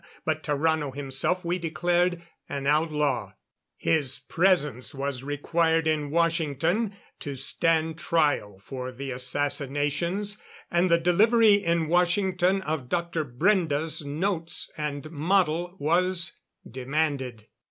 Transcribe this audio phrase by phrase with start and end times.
[0.25, 3.33] But Tarrano himself we declared an outlaw.
[3.77, 10.39] His presence was required in Washington to stand trial for the assassinations,
[10.71, 13.23] and the delivery in Washington of Dr.
[13.23, 16.35] Brende's notes and model was
[16.67, 17.45] demanded.